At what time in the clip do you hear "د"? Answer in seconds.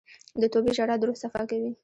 0.41-0.43, 0.99-1.03